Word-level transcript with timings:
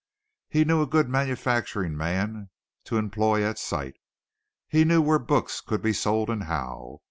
He 0.49 0.65
knew 0.65 0.81
a 0.81 0.87
good 0.87 1.07
manufacturing 1.07 1.95
man 1.95 2.49
to 2.85 2.97
employ 2.97 3.43
at 3.43 3.59
sight. 3.59 3.97
He 4.67 4.83
knew 4.83 4.99
where 4.99 5.19
books 5.19 5.61
could 5.61 5.83
be 5.83 5.93
sold 5.93 6.27
and 6.27 6.45
how. 6.45 6.97